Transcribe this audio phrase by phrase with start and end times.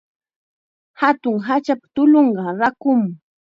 [0.99, 2.99] Hatun hachapa tullunqa rakum.